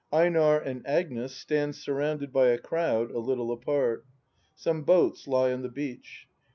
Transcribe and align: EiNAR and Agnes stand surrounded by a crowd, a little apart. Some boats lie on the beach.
EiNAR 0.11 0.57
and 0.59 0.81
Agnes 0.87 1.35
stand 1.35 1.75
surrounded 1.75 2.33
by 2.33 2.47
a 2.47 2.57
crowd, 2.57 3.11
a 3.11 3.19
little 3.19 3.51
apart. 3.51 4.03
Some 4.55 4.81
boats 4.81 5.27
lie 5.27 5.53
on 5.53 5.61
the 5.61 5.69
beach. 5.69 6.27